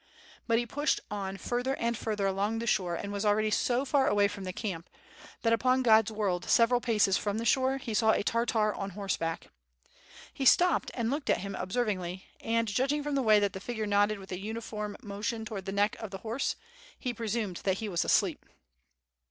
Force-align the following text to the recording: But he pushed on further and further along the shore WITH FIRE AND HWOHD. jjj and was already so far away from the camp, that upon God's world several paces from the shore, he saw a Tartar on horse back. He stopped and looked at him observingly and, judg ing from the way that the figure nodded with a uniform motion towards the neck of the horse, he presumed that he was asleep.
But 0.47 0.57
he 0.57 0.65
pushed 0.65 0.99
on 1.11 1.37
further 1.37 1.75
and 1.75 1.95
further 1.95 2.25
along 2.25 2.57
the 2.57 2.65
shore 2.65 2.93
WITH 2.93 3.01
FIRE 3.01 3.03
AND 3.03 3.03
HWOHD. 3.03 3.03
jjj 3.03 3.03
and 3.03 3.13
was 3.13 3.25
already 3.25 3.51
so 3.51 3.85
far 3.85 4.07
away 4.07 4.27
from 4.27 4.43
the 4.45 4.51
camp, 4.51 4.89
that 5.43 5.53
upon 5.53 5.83
God's 5.83 6.11
world 6.11 6.45
several 6.45 6.81
paces 6.81 7.17
from 7.19 7.37
the 7.37 7.45
shore, 7.45 7.77
he 7.77 7.93
saw 7.93 8.09
a 8.11 8.23
Tartar 8.23 8.73
on 8.73 8.89
horse 8.89 9.15
back. 9.15 9.49
He 10.33 10.43
stopped 10.43 10.89
and 10.95 11.11
looked 11.11 11.29
at 11.29 11.41
him 11.41 11.53
observingly 11.53 12.23
and, 12.39 12.67
judg 12.67 12.93
ing 12.93 13.03
from 13.03 13.13
the 13.13 13.21
way 13.21 13.39
that 13.39 13.53
the 13.53 13.59
figure 13.59 13.85
nodded 13.85 14.17
with 14.17 14.31
a 14.31 14.39
uniform 14.39 14.97
motion 15.03 15.45
towards 15.45 15.67
the 15.67 15.71
neck 15.71 15.95
of 15.99 16.09
the 16.09 16.17
horse, 16.25 16.55
he 16.97 17.13
presumed 17.13 17.57
that 17.57 17.77
he 17.77 17.87
was 17.87 18.03
asleep. 18.03 18.43